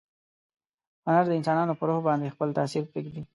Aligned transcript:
هنر 1.05 1.25
د 1.27 1.31
انسانانو 1.39 1.77
په 1.79 1.83
روح 1.87 1.99
باندې 2.07 2.33
خپل 2.33 2.49
تاثیر 2.57 2.83
پریږدي. 2.91 3.21